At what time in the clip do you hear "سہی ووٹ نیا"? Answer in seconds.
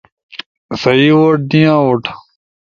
0.81-1.73